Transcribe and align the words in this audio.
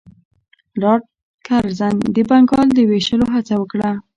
لارډ 0.81 1.03
کرزن 1.47 1.93
د 2.15 2.17
بنګال 2.29 2.67
د 2.73 2.79
ویشلو 2.89 3.25
هڅه 3.35 3.53
وکړه. 3.57 3.91